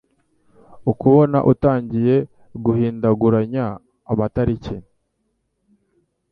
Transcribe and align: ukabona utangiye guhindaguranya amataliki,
ukabona 0.91 1.39
utangiye 1.51 2.15
guhindaguranya 2.63 3.65
amataliki, 4.11 4.75